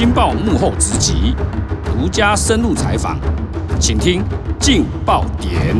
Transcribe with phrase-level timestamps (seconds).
[0.00, 1.34] 镜报幕后直击，
[1.84, 3.20] 独家深入采访，
[3.78, 4.22] 请听
[4.58, 5.76] 劲爆点。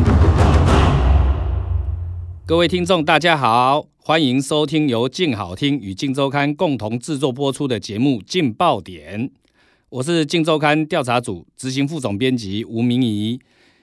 [2.45, 9.27] 各位听众，大家好，欢迎收听由镜好听与镜周刊共同制作播出的节目《劲爆点》，
[9.89, 13.39] 我是镜周刊调查组执行副总编辑吴明仪。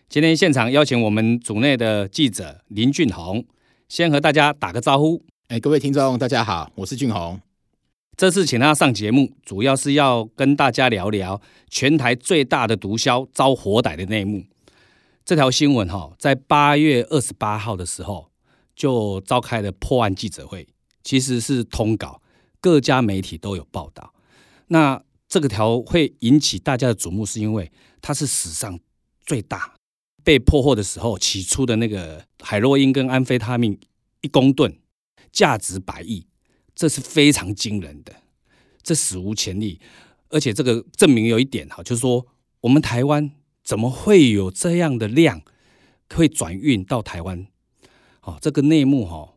[0.08, 3.44] 今天现场邀请我们组内的记者林俊宏，
[3.88, 5.20] 先和大家打个招呼。
[5.48, 7.40] 哎，各位听众，大家好，我是俊宏。
[8.18, 14.44] 这次请他上节目，主要是要跟大家聊聊全台最大的毒枭遭活逮的内幕。
[15.24, 18.32] 这条新闻哈，在八月二十八号的时候
[18.74, 20.66] 就召开了破案记者会，
[21.04, 22.20] 其实是通稿，
[22.60, 24.12] 各家媒体都有报道。
[24.66, 27.70] 那这个条会引起大家的瞩目，是因为
[28.02, 28.80] 它是史上
[29.24, 29.74] 最大
[30.24, 33.78] 被破获的时候，起初的那个海洛因跟安非他命
[34.22, 34.76] 一公吨，
[35.30, 36.26] 价值百亿。
[36.78, 38.14] 这是非常惊人的，
[38.84, 39.80] 这史无前例，
[40.28, 42.24] 而且这个证明有一点哈，就是说
[42.60, 43.32] 我们台湾
[43.64, 45.42] 怎么会有这样的量
[46.14, 47.48] 会转运到台湾？
[48.20, 49.34] 好，这个内幕哈，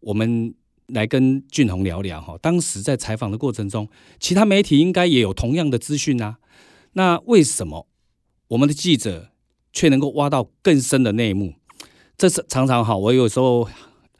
[0.00, 0.52] 我们
[0.88, 2.36] 来跟俊宏聊聊哈。
[2.42, 6.38] 当时在采访的过程中，其他媒体应该也有同样的资讯啊。
[6.94, 7.86] 那为什么
[8.48, 9.30] 我们的记者
[9.72, 11.54] 却能够挖到更深的内幕？
[12.18, 13.68] 这是常常哈，我有时候。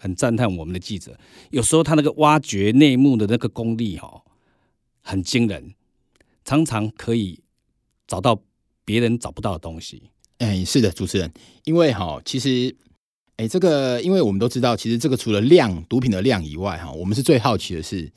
[0.03, 1.17] 很赞叹我们的记者，
[1.50, 4.20] 有时候他那个挖掘内幕的那个功力哈，
[5.00, 5.75] 很惊人，
[6.44, 7.39] 常常可以
[8.09, 8.42] 找到
[8.84, 10.11] 别人找不到的东西。
[10.39, 12.75] 哎，是的，主持人，因为哈，其实，
[13.36, 18.11] 哎，这个，因为我们都知道，其实这个除了量毒品的量以外哈，我们是最好奇的是，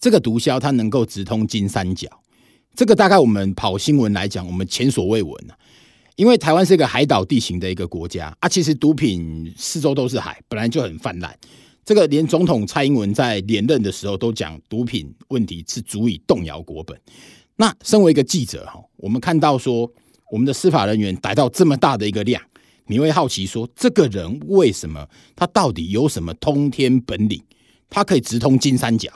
[0.00, 2.08] 这个毒枭它能够直通金三角，
[2.74, 5.58] 这个大概我们跑新闻来讲，我们前所未闻啊。
[6.16, 11.38] 因为台湾是一个海岛地形的一个国家啊，其实毒品四周都是海，本来就很泛滥。
[11.84, 16.98] 这个连总统蔡英文在连任的时候都讲，毒品问题是足以动摇国本。
[17.56, 19.90] 那身为一个记者哈，我们看到说
[20.30, 22.42] 我们的司法人员逮到这么大的一个量，
[22.86, 25.06] 你会好奇说，这个人为什么
[25.36, 27.42] 他到底有什么通天本领，
[27.90, 29.10] 他可以直通金三角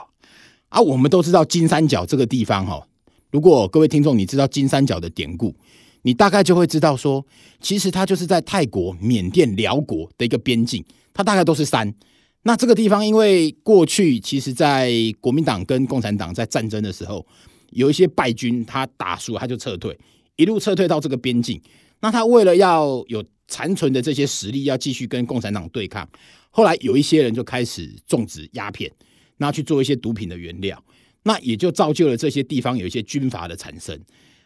[0.69, 0.78] 啊？
[0.81, 2.87] 我们都知道金三角这个地方哈，
[3.31, 5.55] 如果各位听众你知道金三角的典故。
[6.03, 7.27] 你大概就会知道说，
[7.61, 11.94] 其实它就是在泰国、缅甸、寮国的一个边境，它大概都是山。
[12.43, 14.91] 那这个地方，因为过去其实，在
[15.21, 17.27] 国民党跟共产党在战争的时候，
[17.71, 19.94] 有一些败军，他打输他就撤退，
[20.37, 21.61] 一路撤退到这个边境。
[22.00, 26.09] 那他为了要有残存的这些实力，要继续跟共产党对抗，
[26.49, 28.91] 后来有一些人就开始种植鸦片，
[29.37, 30.82] 那去做一些毒品的原料，
[31.25, 34.00] 那也就造就了这些地方有一些军阀的产生。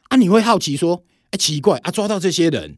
[0.08, 1.90] 啊，你会好奇说，哎，奇怪啊！
[1.90, 2.76] 抓到这些人，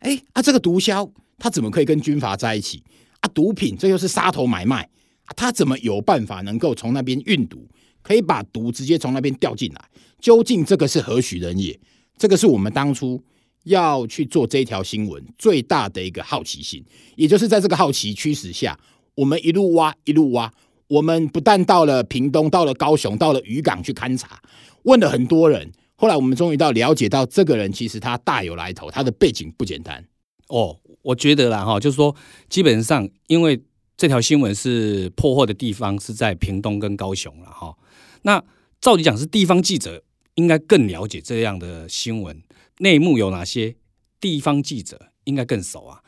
[0.00, 2.82] 哎啊，这个毒枭他怎么可以跟军阀在一起
[3.20, 3.28] 啊？
[3.34, 4.82] 毒品这又是杀头买卖
[5.24, 7.66] 啊，他怎么有办法能够从那边运毒，
[8.02, 9.84] 可以把毒直接从那边调进来？
[10.20, 11.78] 究竟这个是何许人也？
[12.18, 13.22] 这个是我们当初
[13.64, 16.84] 要去做这条新闻最大的一个好奇心，
[17.16, 18.78] 也就是在这个好奇驱使下，
[19.14, 20.52] 我们一路挖一路挖。
[20.86, 24.40] 我们不但到了屏东，到了高雄，到了渔港去勘察，
[24.82, 25.72] 问了很多人。
[25.96, 30.04] 后来我们终于到了解到，这个人其实他大有来头，他的背景不简单
[30.48, 30.80] 哦。
[31.02, 32.16] 我觉得啦哈，就是说，
[32.48, 33.62] 基本上因为
[33.96, 37.76] 这条新闻是破获的地方是在屏东跟高雄了哈。
[38.22, 38.42] 那
[38.80, 40.02] 照理讲是地方记者
[40.34, 42.42] 应该更了解这样的新闻
[42.78, 43.76] 内幕有哪些，
[44.18, 46.00] 地方记者应该更熟啊。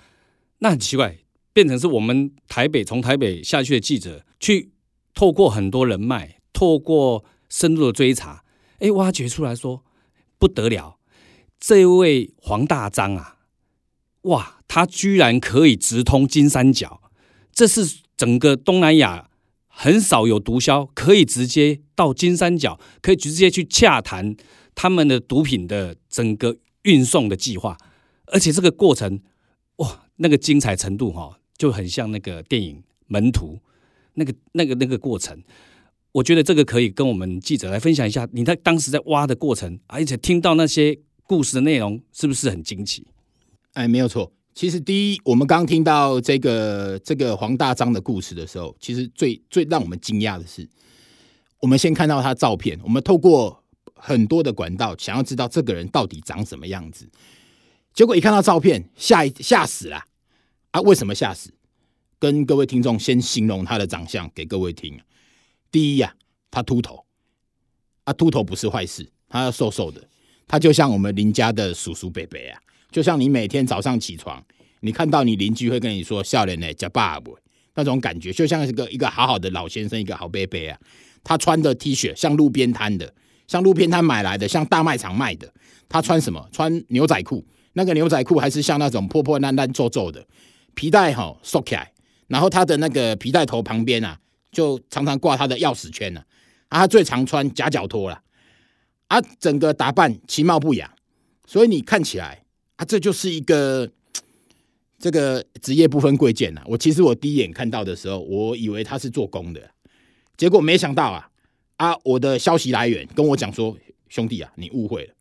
[0.60, 1.18] 那很奇怪，
[1.52, 4.72] 变成是我们台北从台北下去的记者去
[5.14, 8.42] 透过很多人脉，透过深入的追查。
[8.78, 9.82] 哎，挖掘出来说
[10.38, 10.98] 不得了，
[11.58, 13.38] 这位黄大章啊，
[14.22, 17.00] 哇，他居然可以直通金三角，
[17.52, 19.30] 这是整个东南亚
[19.66, 24.36] 很少有毒枭可以直接到金三角，可以直接去洽谈
[24.74, 27.78] 他们的毒品的整个运送的计划，
[28.26, 29.20] 而且这个过程，
[29.76, 32.76] 哇，那个精彩程度哈，就很像那个电影
[33.06, 33.54] 《门徒》
[34.14, 35.42] 那个那个那个过程。
[36.16, 43.06] 我觉得这个可以跟我们记者来分享一下，你在当时在挖的过程，而且听到那些故事的内容，是不是很惊奇？
[43.74, 44.32] 哎，没有错。
[44.54, 50.66] 其实第一，我们刚听到这个这个黄大章的故事的时候，其实最最让我们惊讶的是，
[51.60, 53.62] 我们先看到他照片，我们透过
[53.94, 57.06] 很多的管道，想要知道这个人到底长什么样子。
[57.92, 60.02] 结果一看到照片，吓吓死了
[60.70, 60.80] 啊！
[60.80, 61.52] 为什么吓死？
[62.18, 64.98] 跟各位听众先形容他的长相给各位听。
[65.70, 66.14] 第一呀、
[66.50, 67.04] 他秃头，
[68.04, 70.08] 啊，秃头不是坏事，他要瘦瘦的，
[70.46, 72.58] 他就像我们邻家的叔叔伯伯啊，
[72.90, 74.42] 就像你每天早上起床，
[74.80, 77.32] 你看到你邻居会跟你说笑脸呢，叫爸爸，
[77.74, 80.78] 那种感觉就像是个一个好好的老先生，一个好伯伯啊。
[81.22, 83.12] 他穿的 T 恤像路边摊的，
[83.48, 85.52] 像路边摊买来的，像大卖场卖的，
[85.88, 86.48] 他穿什么？
[86.52, 90.24] 穿牛仔裤，那个牛仔裤还是像那种破破烂烂、皱皱的
[90.74, 91.92] 皮带哈，收起来，
[92.28, 94.16] 然后他的那个皮带头旁边啊，
[94.56, 96.22] 就常常挂他的钥匙圈呢。
[96.68, 98.22] 啊，他最常穿夹脚拖了，
[99.08, 100.90] 啊，整个打扮其貌不扬，
[101.46, 102.42] 所以你看起来
[102.76, 103.90] 啊，这就是一个
[104.98, 106.62] 这个职业不分贵贱呐。
[106.64, 109.60] 我其实我第一眼看到的时候，我以为他是做工的，
[110.36, 111.28] 结果没想到啊。
[111.76, 111.94] 啊！
[112.04, 113.76] 我的消息来源跟我讲说，
[114.08, 115.12] 兄弟啊，你误会了，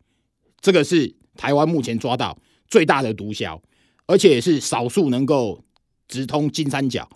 [0.61, 3.59] 这个是台湾目前抓到最大的毒枭，
[4.07, 5.61] 而且是少数能够
[6.07, 7.09] 直通金三角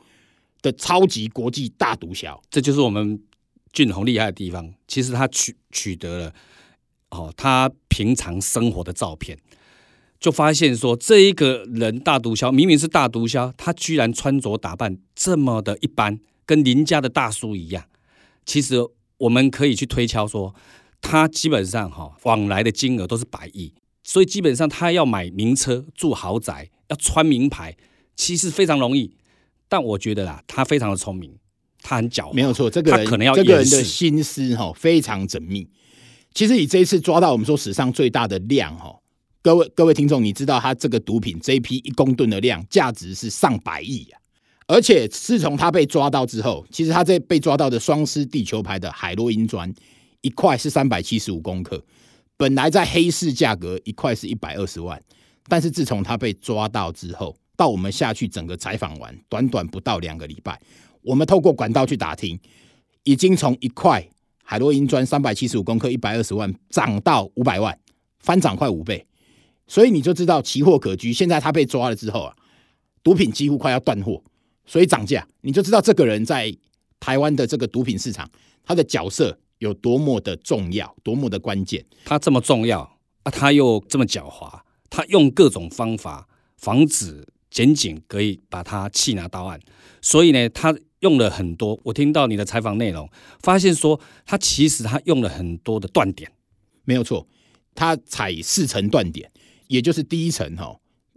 [0.62, 2.40] 的超级国际大毒枭。
[2.50, 3.22] 这就是我们
[3.74, 4.74] 俊宏厉害的地方。
[4.88, 6.34] 其实他取取得了
[7.10, 9.38] 哦，他平常生活的照片，
[10.20, 17.86] 就发现说，这一个人大毒枭明明是大毒枭，他居然穿着打扮这么的一般，跟邻家的大叔一样。
[18.46, 18.86] 其实。
[19.20, 20.56] 我们可以去推敲说，
[21.02, 27.76] 他基本上哈往来的金额都是百亿，所以基本上他要买名车、住豪宅、要穿名牌，
[28.16, 29.14] 其实非常容易。
[29.70, 31.32] 但我觉得啦，他非常的聪明，
[31.82, 32.70] 他很狡猾，没有错。
[32.70, 35.70] 这个人他可能要这个人的心思哈非常缜密。
[36.34, 39.00] 其实以这一次抓到我们说史上最大的量哈，
[39.42, 44.20] 各位各位听众，你知道他这个毒品这一批一公吨的量价值是上百亿啊。
[44.68, 49.74] 而且自从他被抓到之后，其实他这被抓到的双狮地球牌的海洛因砖
[50.22, 51.84] 一块是三百七十五公克，
[52.38, 55.02] 本来在黑市价格一块是一百二十万，
[55.48, 60.58] 但是自从他被抓到之后，到我们下去整个采访完，短短不到两个礼拜，
[61.02, 62.40] 我们透过管道去打听，
[63.04, 64.08] 已经从一块
[64.46, 67.78] 海洛因砖三百七十五公克一百二十万涨到五百万，
[68.20, 69.06] 翻涨快五倍，
[69.68, 71.12] 所以你就知道奇货可居。
[71.12, 72.34] 现在他被抓了之后啊，
[73.04, 74.24] 毒品几乎快要断货。
[74.66, 76.56] 所以涨价，你就知道这个人在
[76.98, 78.30] 台湾的这个毒品市场，
[78.64, 81.84] 他的角色有多么的重要，多么的关键。
[82.06, 82.80] 他这么重要
[83.24, 89.60] 啊，他又这么狡猾，他用各种方法防止检警可以把他缉拿到案。
[90.02, 91.80] 所以呢，他用了很多。
[91.84, 93.10] 我听到你的采访内容，
[93.42, 96.32] 发现说他其实他用了很多的断点，
[96.84, 97.28] 没有错。
[97.76, 99.32] 他采四层断点，
[99.68, 100.76] 也就是第一层哈。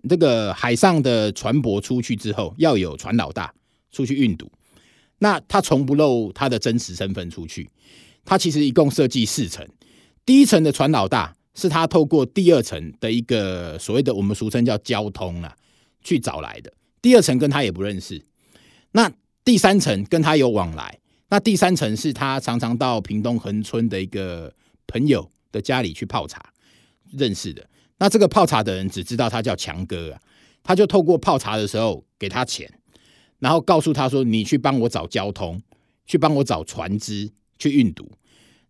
[0.08, 3.52] 这个海上的船舶出去之后，要有船老大
[3.90, 4.50] 出去运毒，
[5.18, 7.68] 那他从不露他的真实身份出去。
[8.24, 9.66] 他其实一共设计四层，
[10.24, 15.56] 第一层的船老大是他透过第二层的一个所谓的我们俗称叫交通啊
[16.02, 16.72] 去找来的。
[17.00, 18.22] 第二层跟他也不认识，
[18.92, 19.10] 那
[19.44, 24.54] 第三层跟他有往来，那第三层是他常常到屏东恒春的一个
[24.86, 26.52] 朋友的家里去泡茶
[27.12, 27.68] 认识的。
[27.98, 30.20] 那这个泡茶的人只知道他叫强哥啊，
[30.62, 32.72] 他就透过泡茶的时候给他钱，
[33.38, 35.60] 然后告诉他说：“你去帮我找交通，
[36.06, 38.10] 去帮我找船只去运毒。”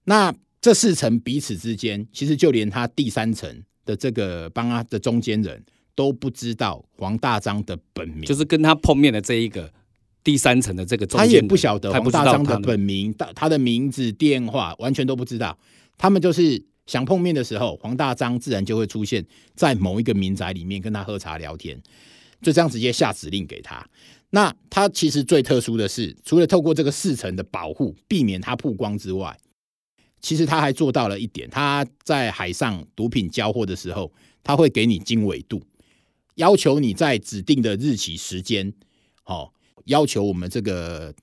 [0.05, 5.65] 那这四层彼此之间，其实就连他第三层的这个帮他的中间人
[5.95, 9.73] 都不知道黄大章的本名，就是跟他碰面的这一个
[10.25, 15.59] 第三层的这个他也不晓得黄大章的本名，他他的名字、电话完全都不知道，
[15.97, 16.65] 他们就是。
[16.85, 19.25] 想碰面的时候，黄大章自然就会出现
[19.55, 21.81] 在某一个民宅里面跟他喝茶聊天，
[22.43, 23.89] 就这样直接下指令给他。
[24.31, 29.39] 那他其实最特殊的是，除了透过这个四层的保护，避免他曝光之外，
[30.21, 35.63] 其实他还做到了一点：他在海上毒品交货的时候，他会给你经纬度，
[36.37, 38.73] 要求你在指定的日期时间，
[39.25, 39.53] 哦，
[39.85, 41.15] 要求我们这个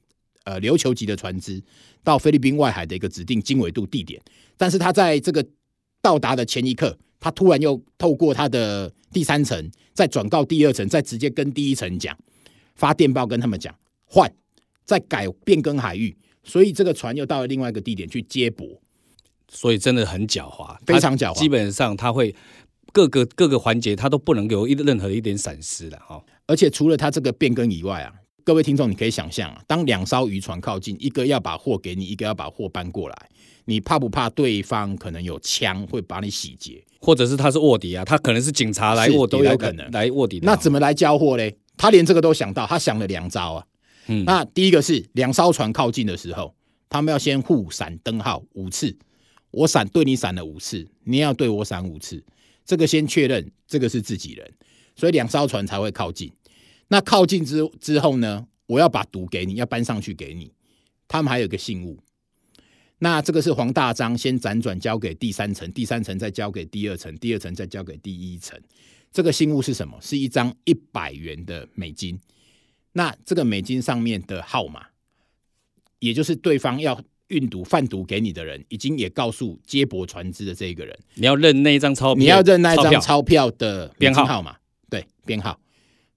[0.43, 1.61] 呃琉球级的船只
[2.03, 4.21] 到菲律宾外海的一个指定经纬度地点。
[4.57, 5.45] 但是他在这个
[6.01, 12.17] 到达的前一刻，他突然又透过他的第三层，再转到第二层，再直接跟第一层讲，
[12.75, 13.73] 发电报跟他们讲
[14.05, 14.31] 换，
[14.85, 18.81] 再改变更海域，所以这个船又到了另外一个地点去接驳，
[19.49, 21.39] 所以真的很狡猾，非常狡猾。
[21.39, 22.35] 基本上他会
[22.93, 26.24] 各个各个环节他都不能有一任何一点闪失的哈。
[26.48, 33.15] 而且除了他这个变更以外啊，各位听众你可以想象啊，当两艘渔船靠近，一个要把货给你，一个要把货搬过来。
[33.65, 38.03] 你怕不怕对方可能有枪会把你洗劫，或者是他是卧底啊？
[38.03, 40.39] 他可能是警察来卧底都有可能来卧底。
[40.41, 41.55] 那怎么来交货嘞？
[41.77, 43.65] 他连这个都想到，他想了两招啊。
[44.08, 46.55] 嗯，那第一个是两艘船靠近的时候，
[46.89, 48.98] 他们要先互闪灯号五次，
[49.51, 52.24] 我闪对你闪了五次，你要对我闪五次，
[52.69, 54.53] 这个先确认这个是自己人，
[54.95, 56.31] 所以两艘船才会靠近。
[56.89, 60.53] 那靠近之之后呢，我要把毒给你，要搬上去给你。
[61.07, 61.97] 他们还有个信物。
[62.99, 68.61] 那这个是黄大章先辗转交给第三层，第三层再交给第二层，第二层再交给第一层。
[69.11, 69.97] 这个信物是什么？
[69.99, 72.19] 是一张一百元的美金。
[72.91, 74.85] 那这个美金上面的号码，
[75.97, 84.57] 也就是对方要运毒贩毒给你的人，已经也告诉接驳船只的这一个人，你要认那一张钞票，你要认那一张钞票的编号号嘛？
[84.89, 85.59] 对，编号。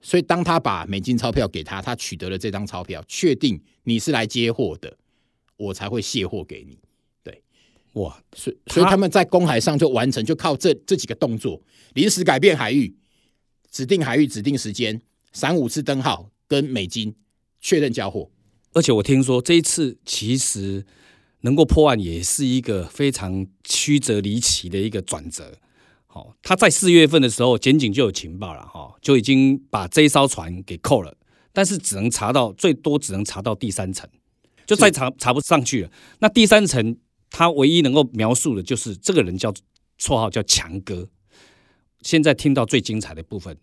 [0.00, 4.97] 所以当他把美金钞票给他，他取得了这张钞票，确定你是来接货的，
[5.57, 6.78] 我才会卸货给你。
[7.23, 7.42] 对，
[7.92, 11.62] 哇，所以所以他们在公海上就完成，就靠这这几个动作，
[11.95, 12.97] 临时改变海域，
[13.71, 15.00] 指定海域、指定时间，
[15.33, 17.14] 三五次灯号跟美金
[17.61, 18.31] 确认交货。
[18.73, 20.87] 而且我听说这一次其实。
[21.42, 25.58] 能够破案也是一个非常曲折离奇的一个转折。
[26.06, 31.16] 好，他在四月份的时候，检警就有情报了，哈，就已经把这一艘船给扣了，
[31.52, 34.08] 但是只能查到最多只能查到第三层，
[34.66, 35.90] 就再查查不上去了。
[36.18, 36.96] 那第三层，
[37.30, 39.52] 他唯一能够描述的就是这个人叫
[39.99, 41.08] 绰号叫强哥。
[42.02, 43.56] 现在听到最精彩的部分，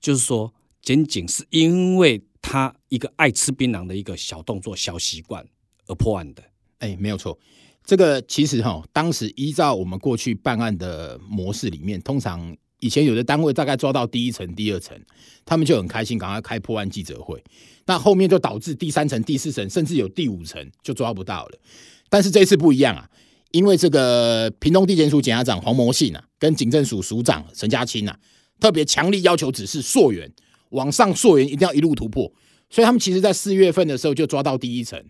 [0.00, 0.52] 就是说
[0.82, 5.46] 检警是因为他一个爱吃槟榔的一个小动作、小习惯
[5.86, 6.42] 而破案的。
[6.84, 7.38] 哎，没有错，
[7.82, 14.94] 这个其实哈，当时依照我们过去办案的模式里面，通常以前有的单位大概抓到第一层、第二层，
[15.46, 17.42] 他们就很开心，赶快开破案记者会。
[17.86, 21.58] 那后面就导致第三层、第四层，甚至有第五层就抓不到了。
[22.10, 23.08] 但是这次不一样啊，
[23.52, 28.18] 因为这个屏东地检署检察长黄模信啊，跟警政署署长陈家清啊，
[28.60, 30.30] 特别强力要求指示溯源，
[30.68, 32.30] 往上溯源一定要一路突破。
[32.68, 35.02] 所以他们其实在四月份的时候就抓到第一层。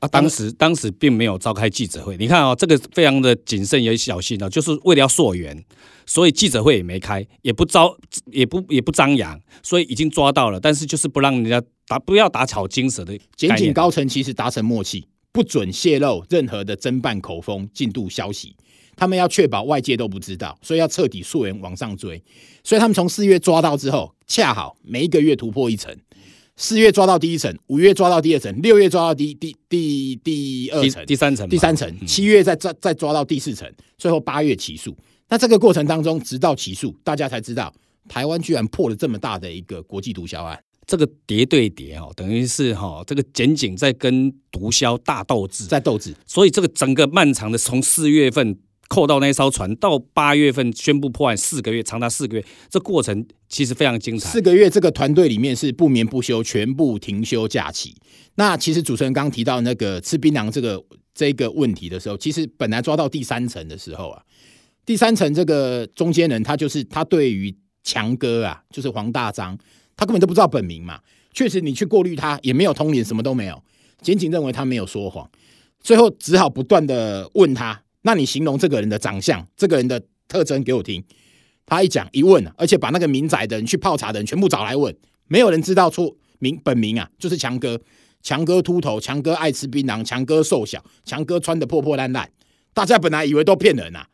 [0.00, 5.62] 啊，当时当时并没有召开记者会，你看啊、哦，这个非常的谨慎也小心啊，就是为了要溯源，
[6.06, 7.94] 所以记者会也没开，也不招，
[8.32, 13.18] 也不也不张扬，所以已经抓到了，但是就是不让人家打，不要打草惊蛇的。
[13.36, 18.56] 检警高层其实达成默契，不准泄露任何的侦办口风、进度消息，
[18.96, 22.24] 他们要确保外界都不知道，所以要彻底溯源往上追，
[22.64, 25.94] 所以他们从四月抓到之后，恰好每一个月突破一层。
[26.60, 34.94] 四月抓到第一层，五月抓到第二层，六月抓到第第第第二层，第三层，第三层，七月再再再抓到第四层，最后八月起诉。
[35.30, 37.72] 那这个过程当中，直到起诉，大家才知道
[38.06, 40.62] 台湾居然破了这么大的一个国际毒枭案。
[40.86, 46.14] 这个叠对叠哦，等于是哈，这个检警在跟毒枭大斗智，在斗智。
[46.26, 48.58] 所以这个整个漫长的从四月份。
[48.90, 54.28] 扣到那艘船，到八月份宣布破案，四个月，长达四个月，这过程其实非常精彩。
[54.28, 57.94] 四个月，这个团队里面是不眠不休，全部停休假期。
[58.34, 64.20] 那其实主持人刚提到那个吃槟榔这个这个问题的时候，其实本来抓到第三层的时候啊，
[64.84, 69.56] 第三层这个中间人他就是他对于强哥啊，就是黄大章，
[69.96, 70.98] 他根本都不知道本名嘛。
[71.32, 73.62] 确实，你去过滤他也没有通联，什么都没有。
[74.02, 75.30] 检警认为他没有说谎，
[75.78, 77.80] 最后只好不断的问他。
[78.02, 81.04] 那你形容这个人的长相，这个人的特征给我听。
[81.66, 84.96] 他一讲一问，而且把那个民宅的人去泡茶的人全部找来问，
[85.28, 87.80] 没有人知道出名本名啊，就是强哥。
[88.22, 92.30] 强哥秃头，强哥爱吃槟榔，强哥瘦小，强哥穿得破破烂烂。
[92.74, 94.06] 大家本来以为都骗人啊，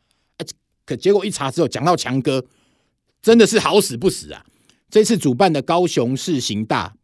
[0.85, 2.45] 可结果一查之后，讲到强哥，
[3.21, 4.45] 真的是好死不死啊！
[4.89, 6.95] 这次主办的高雄市刑大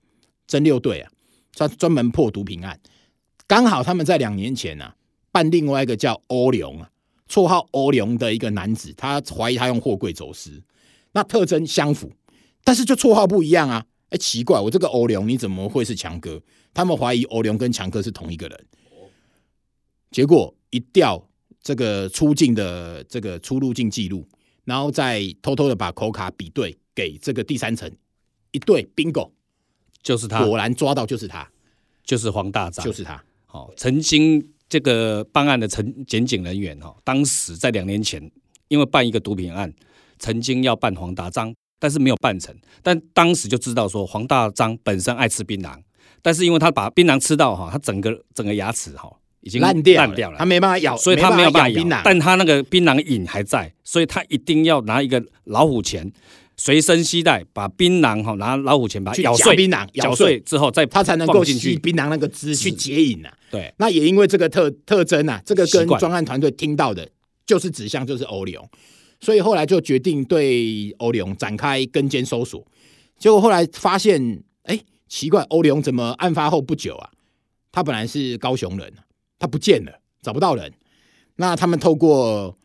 [0.47, 1.11] 侦六队啊，
[1.51, 2.79] 专专门破毒品案，
[3.47, 4.95] 刚好他们在两年前啊。
[5.33, 6.89] 办另外一个叫欧龙啊，
[7.27, 10.61] 绰号欧龙的一个男子，他怀疑他用货柜走私，
[11.13, 12.11] 那特征相符，
[12.63, 13.83] 但是就绰号不一样啊！
[14.09, 16.39] 哎，奇怪，我这个欧龙你怎么会是强哥？
[16.71, 18.65] 他们怀疑欧龙跟强哥是同一个人，
[20.11, 21.27] 结果一调
[21.63, 24.27] 这个出境的这个出入境记录，
[24.65, 27.91] 然后再偷偷的把口卡比对给这个第三层
[28.51, 29.31] 一对，bingo，
[30.03, 31.49] 就是他，果然抓到就是他，
[32.03, 34.52] 就是黄大章，就是他，好，曾经。
[34.73, 38.19] 这个办案的陈检警人员哈，当时在两年前，
[38.69, 39.71] 因为办一个毒品案，
[40.17, 42.51] 曾经要办黄大章，但是没有办成。
[42.81, 45.77] 但当时就知道说黄大章本身爱吃槟榔，
[46.23, 52.01] 但是因为他把槟榔吃到哈，他整个整个牙齿哈已经烂掉烂掉了，他没办法咬，所以他没有办法咬。
[52.03, 56.11] 但他那个槟榔瘾还在，所以他一定要拿一个老虎钳。
[56.63, 63.37] 随身携带，把槟榔哈拿老虎钳把它咬碎，槟榔咬碎之后再它才能够吸槟榔那个汁去解瘾啊。
[63.51, 67.05] 对，那也因为这个特特征啊，这个跟专案团队听到的
[67.45, 68.69] 就是指向就是欧龙，
[69.19, 72.65] 所以后来就决定对欧龙展开跟监搜索。
[73.19, 74.79] 结果后来发现，哎，
[75.09, 77.09] 奇怪，欧龙怎么案发后不久啊，
[77.73, 78.89] 他本来是高雄人，
[79.37, 79.91] 他不见了，
[80.21, 80.71] 找不到人。
[81.35, 82.57] 那他们透过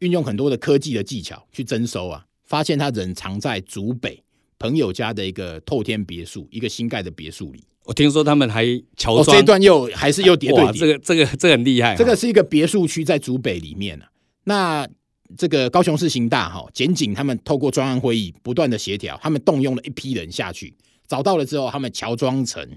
[0.00, 2.25] 运用很多的科技的技巧去征收啊。
[2.46, 4.22] 发现他人藏在竹北
[4.58, 7.62] 朋友家的一个透天别墅，一个新盖的别墅里。
[7.84, 8.64] 我听说他们还
[8.96, 10.80] 乔装，哦，这一段又还是又叠对叠。
[10.80, 11.96] 这个这个这个很厉害，啊。
[11.96, 14.08] 这个是一个别墅区在竹北里面，啊，
[14.44, 14.88] 那
[15.36, 20.74] 这个高雄市刑大哈检警他们透过专案会议不断的协调，他们动用了一批人下去，
[21.06, 22.68] 找到了之后，他们乔装成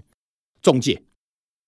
[0.61, 1.01] 中介，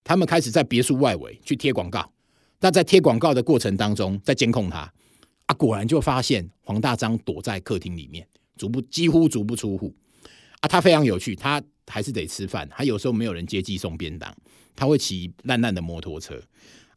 [0.04, 2.12] 他们开始在别墅外围去贴广告。
[2.60, 4.94] 那在贴广告的过程当中，在监控他
[5.52, 9.94] 啊，果然就发现黄大章躲在客厅里面，足不几乎足不出户
[10.62, 10.68] 啊。
[10.68, 14.34] 他非常有趣，他还是得吃饭，他有时候没有人接济送便当，
[14.78, 16.42] 他会骑烂烂的摩托车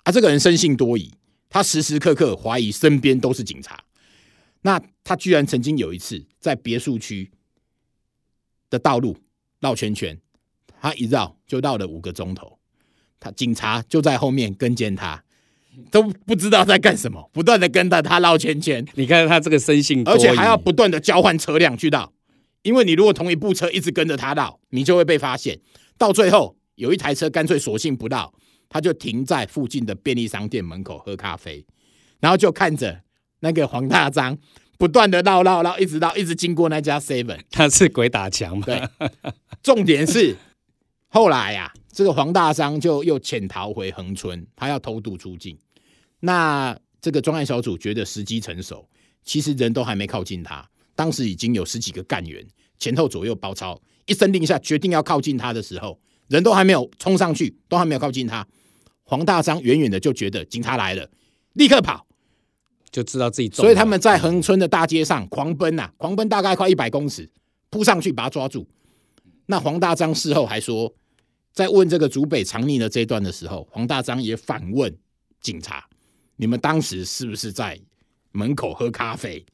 [0.04, 0.12] 啊。
[0.12, 1.12] 这个人生性多疑，
[1.48, 3.82] 他时时刻刻怀疑身边都是警察。
[4.62, 7.32] 那他居然曾经有一次在别墅区
[8.70, 9.16] 的道路
[9.58, 10.16] 绕圈圈，
[10.80, 12.60] 他一绕就绕了五个钟头，
[13.18, 15.23] 他警察就在后面跟监他，
[15.90, 18.84] 都不知道在干什么，不断的跟着他绕圈圈。
[18.94, 22.12] 你看他这个生性，而且还要不断的交换车辆去绕，
[22.62, 25.58] 因为你如果同一部车一直跟着他绕，你就会被发现。
[25.96, 28.32] 到最后有一台车干脆索性不绕，
[28.68, 31.64] 他就停在附近的便利商店门口喝咖啡，
[32.20, 33.02] 然后就看着
[33.40, 34.38] 那个黄大章。
[34.76, 38.66] 不断的绕绕绕，一直绕，一直经过那家 Seven，他是鬼打墙嘛？
[38.66, 38.82] 对，
[39.62, 40.36] 重点是
[41.06, 45.56] 后来呀、啊，这个黄大章就又潜逃回恒春，他要偷渡出境。
[46.24, 48.88] 那这个专案小组觉得时机成熟，
[49.22, 52.42] 其实人都还没靠近他，当时已经有十几个干员
[52.78, 58.46] 前后左右包抄，一声令下，决定要靠近他的时候，人都还没有冲上去，都还没有靠近他，
[59.02, 61.10] 黄大章远远的就觉得警察来了，
[61.52, 62.06] 立刻跑。
[62.90, 67.28] 就知道自己，所以他们在恒村的大街上狂奔啊，狂奔大概快一百公尺，
[67.68, 68.68] 扑上去把他抓住。
[69.46, 70.94] 那黄大章事后还说，
[71.52, 74.96] 在问这个竹北藏匿的这一段的时候，黄大章也反问
[75.40, 75.84] 警察
[76.36, 77.80] ：“你们当时是不是在
[78.32, 79.44] 门口喝咖啡？”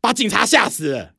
[0.00, 1.14] 把警察吓死了。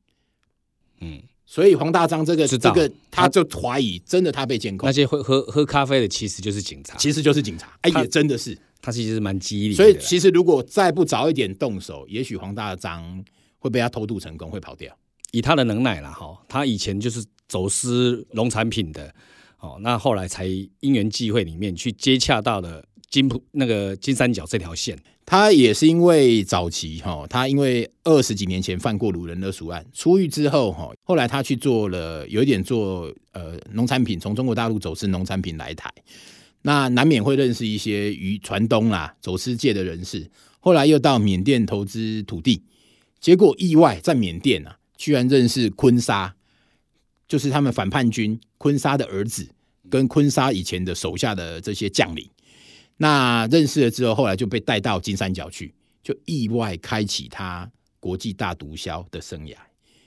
[1.00, 4.86] 嗯，所以黄大章这个这个他就怀疑，真的他被监控。
[4.86, 7.76] 那些会喝喝咖啡的其实就是警察，其实就是警察。
[7.82, 8.56] 哎，也真的是。
[8.82, 13.24] 他其实是蛮机灵，所以其实如果再不早一点动手，也许黄大章
[13.58, 14.96] 会被他偷渡成功，会跑掉。
[15.32, 19.12] 以他的能耐啦，哈，他以前就是走私农产品的，
[19.58, 20.46] 哦，那后来才
[20.78, 22.84] 因缘际会里面去接洽到了
[23.16, 24.94] 金浦那个金三角这条线。
[25.24, 35.90] 他也是因为早期哈，他因为二十几年前犯过鲁人勒赎案，出狱之后哈，后来他去做了有一点做呃农产品，从中国大陆走私农产品来台。
[36.60, 42.62] 那难免会认识一些渔船东啦、走私界的人士，后来又到缅甸投资土地，
[43.18, 46.34] 结果意外在缅甸啊，居然认识坤沙，
[47.26, 49.48] 就是他们反叛军坤沙的儿子，
[49.88, 52.28] 跟坤沙以前的手下的这些将领。
[52.98, 59.54] 那认识了之后，后来就被带到金三角去，就意外开启他国际大毒枭的生涯。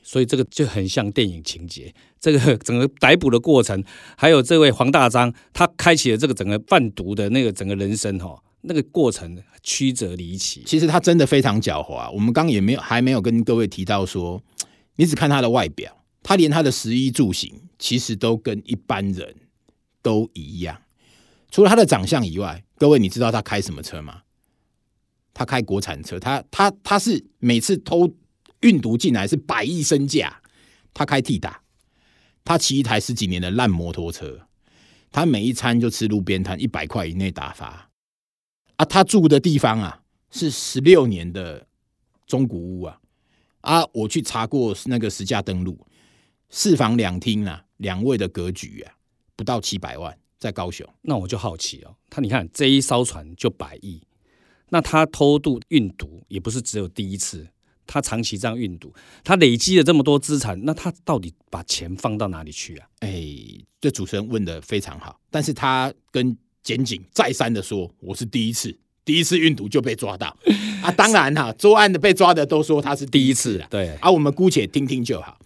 [0.01, 3.83] 所以这个就很像电影情节，这个 整个逮捕的过程，
[4.17, 10.63] 还有这位黄大章，他开启了这个整个贩毒的那个整个人生哈，那个过程曲折离奇。
[10.65, 12.11] 其实他真的非常狡猾。
[12.11, 14.41] 我们刚刚也没有还没有跟各位提到说，
[14.95, 19.35] 你只看他的外表，他连他的食衣住行其实都跟一般人
[20.01, 20.81] 都一样。
[21.51, 24.23] 除了他的长相以外，各位你知道他开什么车吗？
[25.33, 28.11] 他开国产车，他他他是每次偷。
[28.61, 30.41] 运毒进来是百亿身价，
[30.93, 31.63] 他开 T 打，
[32.43, 34.47] 他骑一台十几年的烂摩托车，
[35.13, 37.89] 他每一餐就吃路边摊，一百块以内打发。
[38.75, 41.67] 啊，他住的地方啊是十六年的
[42.27, 42.99] 中古屋啊，
[43.61, 45.87] 啊，我去查过那个实价登录，
[46.49, 48.95] 四房两厅啊，两卫的格局啊，
[49.37, 50.87] 不到七百万，在高雄。
[51.01, 54.01] 那我就好奇哦，他你看这一艘船就百亿，
[54.69, 57.47] 那他偷渡运毒也不是只有第一次。
[57.91, 62.87] 他长期这样运毒，他累积了这么多资产，那他到底把钱放到哪里去啊？
[62.99, 63.23] 哎，
[63.81, 70.37] 这主持人问的非常好，但是他跟检警再三的说，我是第一次，第一次运毒就被抓到
[70.83, 70.91] 啊！
[70.91, 75.39] 当然哈，作案的被抓的都说他是第一次啊，对，啊，我们姑且听听就好。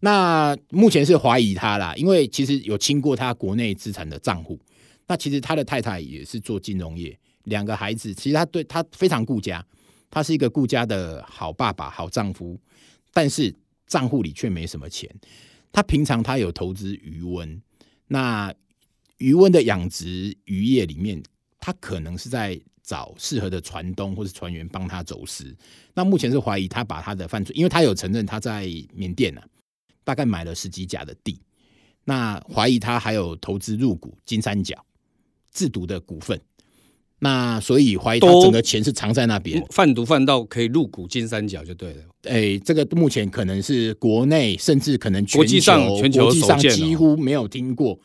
[0.00, 4.58] 那目前是怀疑他啦，因为其实有清过他国内资产的账户。
[5.06, 9.64] 那其实他的太太也是做金融业，两个孩子，其实他对他非常顾家。
[10.10, 12.58] 他是一个顾家的好爸爸、好丈夫，
[13.12, 13.54] 但是
[13.86, 15.08] 账户里却没什么钱。
[15.70, 17.60] 他平常他有投资鱼塭，
[18.08, 18.52] 那
[19.18, 21.22] 鱼塭的养殖渔业里面，
[21.60, 25.56] 他可能是在找适合的船东或是船员帮他走私。
[25.94, 29.46] 那目前是怀疑他把他的犯罪，因为他有承认他在缅甸啊，
[30.10, 31.38] 大概买了十几甲的地，
[32.04, 34.84] 那怀疑他还有投资入股金三角
[35.52, 36.40] 制毒的股份。
[37.20, 42.02] 那所以怀疑他整个钱是藏在那边，贩毒贩到可以入股金三角就对了。
[42.24, 47.96] 哎、欸，这个目前可能是国内甚至可能国际上全球国际上几乎没有听过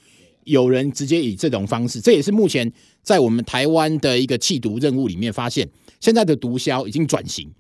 [0.44, 2.00] 有人直接以这种方式。
[2.00, 5.68] 这也是目前在我们台湾的一个弃毒任务里面发现，
[6.00, 7.52] 现在的毒枭已经转型，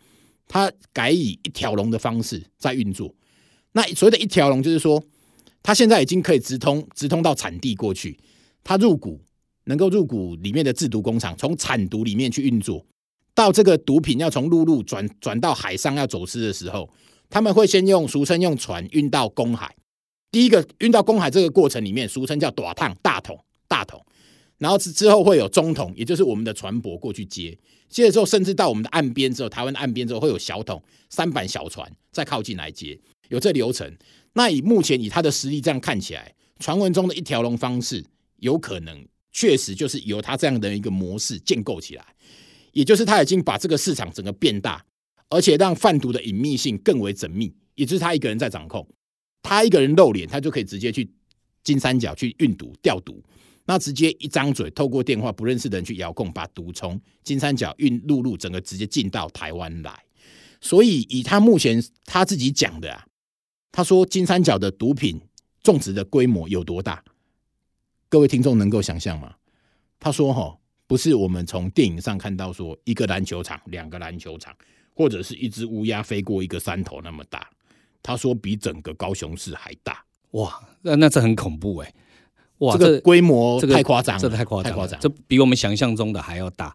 [0.47, 3.11] 他改以一条龙的方式在运作。
[3.75, 5.01] 那所谓的一条龙，就是说
[5.61, 8.17] 他现在已经可以直通直通到产地过去，
[8.63, 9.21] 他入股。
[9.67, 12.85] 能够入股里面的制毒工厂，从产毒里面去运作，
[13.33, 16.87] 到这个毒品要从陆路转转到海上要走私的时候，
[17.31, 19.75] 他们会先用俗称用船运到公海。
[20.29, 24.05] 第一个运到公海这个过程里面，俗称叫大桶大桶大桶，
[24.59, 27.57] 然后之之后会有中桶，也就是我们的船舶过去接，
[27.89, 33.95] 接了之后，甚至到我们的岸边之后，台湾的岸边之后会有小桶三板小船再靠近来接，有这流程。
[34.33, 38.05] 那以目前以他的实力这样看起来，传闻中的一条龙方式
[38.37, 39.07] 有可能。
[39.37, 42.05] 确实就是由他这样的一个模式建构起来，
[42.71, 44.81] 也就是他已经把这个市场整个变大，
[45.27, 48.87] 而且让贩毒的隐秘性更为缜密，也就是他一个人在掌控，
[49.43, 51.11] 他一个人露脸，他就可以直接去
[51.65, 53.21] 金三角去运毒调毒，
[53.65, 60.01] 那直接一张嘴，透过电话不认识的人去遥控，把毒从金三角运陆路，整个直接进到台湾来。
[60.61, 63.05] 所以以他目前他自己讲的啊，
[63.75, 65.19] 他说金三角的毒品
[65.61, 67.03] 种植的规模有多大？
[68.07, 69.35] 各位听众能够想象吗？
[69.99, 70.57] 他说：“哈，
[70.87, 74.55] 不是我们从电影上看到说一个篮球场、两个篮球场，
[74.93, 77.49] 或者是一只乌鸦飞过一个山头那么大。
[78.01, 80.05] 他说比整个高雄市还大。
[80.31, 81.93] 哇，那那这很恐怖哎！
[82.59, 86.73] 哇，这个规模太夸张，这太夸张，太夸张，这比我们想象中的还要大。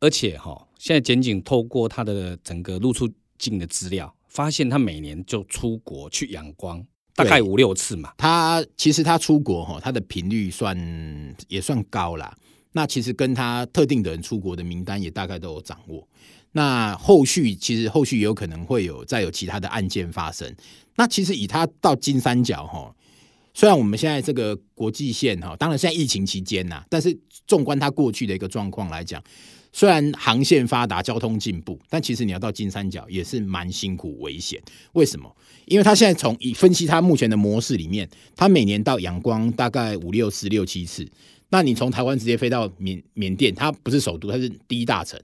[0.00, 3.06] 而且哈，现在检警透过他的整个露出
[3.38, 12.32] 境的资料，发现他每年就出国去仰光。”大概五六次嘛，他其实他出国哈，他的频率算也算高啦。
[12.70, 16.06] 那其实跟他特定的人出国的名单也大概都有掌握。
[16.52, 20.54] 那后续其实后续也有可能会有再有其他的案件发生。
[20.94, 22.94] 那其实以他到金三角哈，
[23.52, 29.20] 虽然我们现在这个国际线哈，当然现在疫情期间呐，但是纵观他过去的一个状况来讲。
[29.78, 34.60] 虽然航线发达，交通进步，但其实你要到金三角也是蛮辛苦、危险。
[34.94, 35.32] 为什么？
[35.66, 41.08] 因为他现在从以分析他目前的模式里面，他每年到仰光大概五六次、六七次。
[41.50, 45.16] 那你从台湾直接飞到缅缅甸，它不是首都，它是第一大城。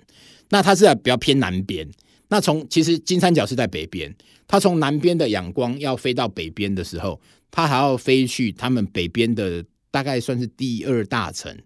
[0.51, 1.85] 那它是在比较偏南边。
[2.29, 4.15] 那从其实金三角是在北边，
[4.47, 11.59] 他从南边的仰光要飞到北边的时候，他还要飞去他们北边的大概算是第二大城，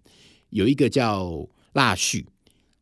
[0.49, 2.25] 有一个叫腊戌。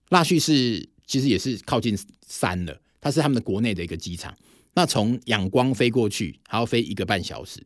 [0.10, 4.36] 腊戌是其实也是靠近山了，它是他们的国内的一个机场。
[4.74, 7.62] 那从仰光飞过去还要飞一个半小时，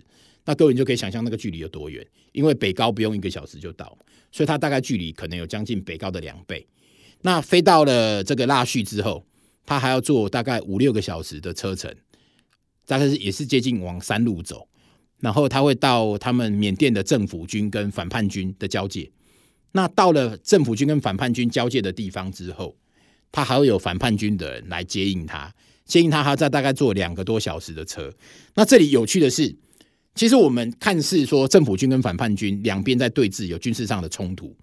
[0.45, 2.06] 那各位你就可以想象那个距离有多远。
[2.32, 3.97] 因为北高不用一个小时就到，
[4.32, 6.65] 所以它大概距离可能有将近北高的两倍。
[7.23, 9.25] 那飞到了这个腊戌之后，
[9.65, 11.93] 它还要坐大概五六个小时的车程，
[12.86, 14.65] 大概是也是接近往山路走，
[15.19, 19.12] 然后它会到他们缅甸的政府军跟反叛军的交界。
[19.73, 22.75] 那到了政府军跟反叛军交界的地方之后，
[23.31, 25.53] 他还会有反叛军的人来接应他，
[25.86, 28.13] 接应他，他再大概坐两个多小时的车。
[28.55, 29.55] 那这里有趣的是，
[30.13, 34.53] 其实我们看似说政府军跟反叛军两边在对峙，有军事上的冲突，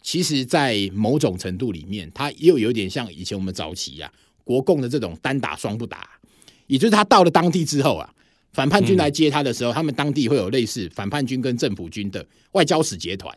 [0.00, 4.10] 其实，在某种程度里面，它又有点像以前我们早期啊
[4.42, 6.08] 国共的这种单打双不打，
[6.66, 8.10] 也就是他到了当地之后啊，
[8.54, 13.36] 反叛军来接他的时候，他们当地会有类似反叛军跟政府军的外交使节团，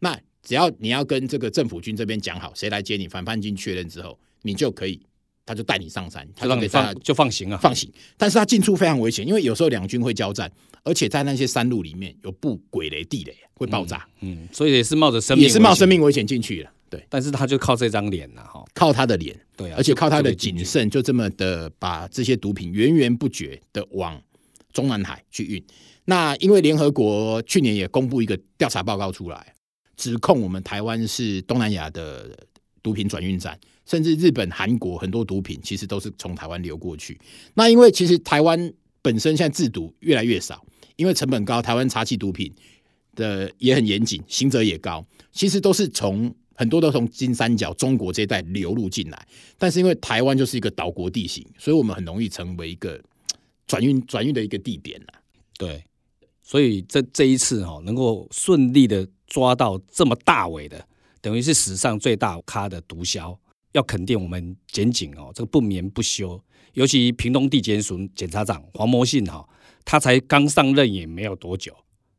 [0.00, 0.18] 那。
[0.42, 5.00] 只要你要跟这个政府军这边讲好，谁来接你，反叛军确认之后，你就可以，
[5.44, 7.90] 他就带你上山，他让你放就放行啊，放行。
[8.16, 10.50] 但是他进出非常危险，因为有时候两军会交战，
[10.82, 16.70] 而且在那些山路里面有布鬼雷、地雷会爆炸，嗯，嗯，所以也是冒着生命，也是冒生命危险进去了。
[16.88, 24.20] 对，但是他就靠这张脸呐哈，靠他的脸，对啊，而且靠他的谨慎，就这么的把这些毒品源源不绝的往
[24.72, 25.62] 中南海去运。
[26.06, 29.54] 那因为联合国去年也公布一个调查报告出来。
[30.00, 32.34] 指控我们台湾是东南亚的
[32.82, 37.20] 毒品转运站，甚至日本、韩国很多毒品其实都是从台湾流过去。
[37.52, 40.64] 那因为其实台湾本身现在制毒越来越少，
[40.96, 42.50] 因为成本高，台湾查缉毒品
[43.14, 45.06] 的也很严谨，刑责也高。
[45.32, 49.28] 其实都是从很多都从金三角、中国这一带流入进来。
[49.58, 52.98] 但是因为台湾就是一个岛国地形，所以我们很容易成为一个
[53.66, 54.98] 转运转运的一个地点。
[55.58, 55.84] 对，
[56.42, 59.06] 所以这这一次哈，能够顺利的。
[59.30, 60.84] 抓到这么大尾的，
[61.22, 63.38] 等于是史上最大咖的毒枭，
[63.72, 66.38] 要肯定我们检警哦，这个不眠不休。
[66.74, 69.48] 尤其屏东地检署检察长黄模信哈，
[69.84, 71.72] 他才刚上任也没有多久，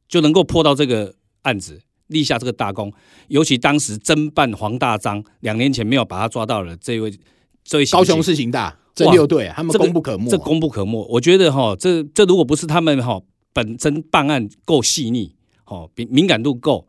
[0.08, 2.92] 就能够破到这个案子，立下这个大功。
[3.28, 7.14] 尤其当时侦办黄大章两年前没有把他抓到了，这位
[7.64, 11.06] 这位高雄市刑大这六队，他们功不可没，这功不可没。
[11.10, 13.22] 我觉得哈，这这如果不是他们哈
[13.54, 16.88] 本身办案够细腻，哦，敏敏感度够。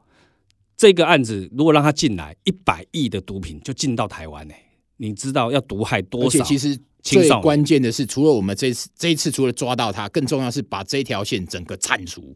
[0.82, 4.54] 这个案子如果让他进来，一百亿的毒品就进到台湾呢？
[4.96, 6.26] 你知道要毒害多少？
[6.26, 12.34] 而且其实最关键的是，除了我们这次这一次除了抓到他，更重要是把这条线整个铲除。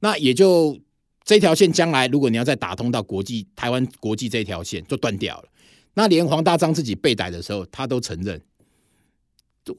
[0.00, 0.78] 那也就
[1.24, 5.48] 这条线将来如果你要再打通到国际台湾国际这一条线就断掉了。
[5.92, 8.40] 那连黄大章自己被逮的时候，他都承认，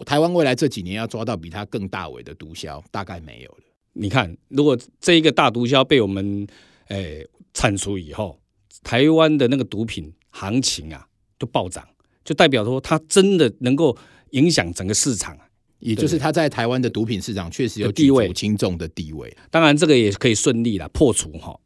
[0.05, 3.63] 台湾未来这几年要抓到比他更大尾的毒枭，大概没有了。
[3.93, 6.45] 你看，如果这一个大毒枭被我们
[6.87, 8.39] 诶、欸、铲除以后，
[8.83, 11.07] 台湾的那个毒品行情啊，
[11.39, 11.87] 就暴涨，
[12.23, 13.97] 就代表说它真的能够
[14.31, 15.37] 影响整个市场，
[15.79, 19.35] 也就是它在台湾的毒品市场确实有举足轻重的地位。
[19.51, 21.59] 当然，这个也可以顺利了破除哈，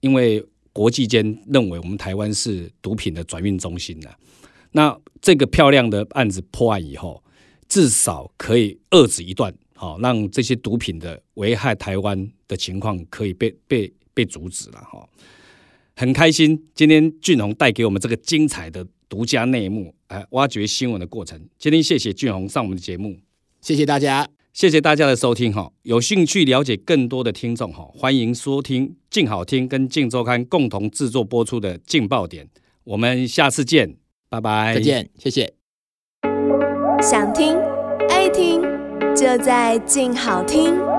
[0.00, 0.44] 因为。
[0.76, 4.14] 国际间认为我们台湾是毒品的转运中心了，
[4.72, 7.24] 那这个漂亮的案子破案以后，
[7.66, 15.06] 至少可以遏制一段，好让这些毒品的危害台湾的情况可以被被被阻止了哈。
[15.94, 21.38] 很开心，今天俊宏带给我们这个精彩的独家内幕，哎挖掘新闻的过程。
[21.58, 23.18] 今天谢谢俊宏上我们的节目，
[23.60, 24.26] 谢谢大家。
[24.52, 32.48] 谢谢大家的收听哈，有兴趣了解更多的听众哈，欢迎收听静好听跟静周刊共同制作播出的劲爆点，
[32.84, 33.96] 我们下次见，
[34.30, 35.52] 拜拜，再见，谢谢。
[37.02, 37.54] 想听
[38.08, 38.62] 爱听，
[39.14, 40.95] 就在静好听。